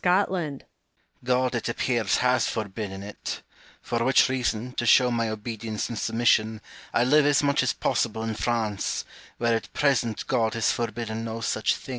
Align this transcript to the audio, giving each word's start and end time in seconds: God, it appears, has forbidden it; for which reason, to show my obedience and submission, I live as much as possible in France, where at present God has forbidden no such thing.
God, 0.03 0.65
it 1.53 1.69
appears, 1.69 2.15
has 2.25 2.47
forbidden 2.47 3.03
it; 3.03 3.43
for 3.83 4.03
which 4.03 4.29
reason, 4.29 4.71
to 4.73 4.85
show 4.87 5.11
my 5.11 5.29
obedience 5.29 5.89
and 5.89 5.99
submission, 5.99 6.59
I 6.91 7.03
live 7.03 7.27
as 7.27 7.43
much 7.43 7.61
as 7.61 7.73
possible 7.73 8.23
in 8.23 8.33
France, 8.33 9.05
where 9.37 9.53
at 9.55 9.71
present 9.73 10.25
God 10.25 10.55
has 10.55 10.71
forbidden 10.71 11.23
no 11.23 11.39
such 11.41 11.75
thing. 11.75 11.89